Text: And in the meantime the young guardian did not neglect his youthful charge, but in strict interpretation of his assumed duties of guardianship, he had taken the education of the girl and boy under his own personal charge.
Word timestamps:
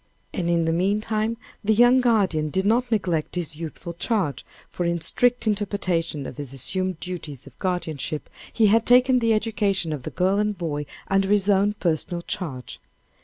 And 0.33 0.49
in 0.49 0.65
the 0.65 0.73
meantime 0.73 1.37
the 1.63 1.75
young 1.75 2.01
guardian 2.01 2.49
did 2.49 2.65
not 2.65 2.89
neglect 2.91 3.35
his 3.35 3.55
youthful 3.55 3.93
charge, 3.93 4.43
but 4.75 4.87
in 4.87 4.99
strict 4.99 5.45
interpretation 5.45 6.25
of 6.25 6.37
his 6.37 6.53
assumed 6.53 6.99
duties 6.99 7.45
of 7.45 7.59
guardianship, 7.59 8.27
he 8.51 8.65
had 8.65 8.87
taken 8.87 9.19
the 9.19 9.35
education 9.35 9.93
of 9.93 10.01
the 10.01 10.09
girl 10.09 10.39
and 10.39 10.57
boy 10.57 10.87
under 11.07 11.29
his 11.29 11.47
own 11.49 11.73
personal 11.73 12.23
charge. 12.23 12.81